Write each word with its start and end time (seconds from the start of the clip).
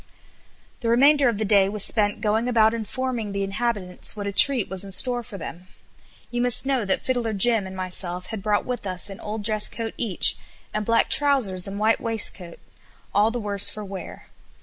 '"The 0.81 0.89
remainder 0.89 1.29
of 1.29 1.37
the 1.37 1.45
day 1.45 1.69
was 1.69 1.83
spent 1.83 2.21
going 2.21 2.47
about 2.47 2.73
informing 2.73 3.33
the 3.33 3.43
inhabitants 3.43 4.15
what 4.17 4.25
a 4.25 4.31
treat 4.31 4.67
was 4.67 4.83
in 4.83 4.91
store 4.91 5.21
for 5.21 5.37
them. 5.37 5.67
You 6.31 6.41
must 6.41 6.65
know 6.65 6.85
that 6.85 7.01
Fiddler 7.05 7.33
Jim 7.33 7.67
and 7.67 7.75
myself 7.77 8.25
had 8.33 8.41
brought 8.41 8.65
with 8.65 8.87
us 8.87 9.11
an 9.11 9.19
old 9.19 9.43
dress 9.43 9.69
coat 9.69 9.93
each, 9.97 10.37
and 10.73 10.87
black 10.87 11.09
trousers 11.11 11.67
and 11.67 11.77
white 11.77 12.01
waistcoat, 12.01 12.57
all 13.13 13.29
the 13.29 13.37
worse 13.39 13.69
for 13.69 13.85
wear. 13.85 14.25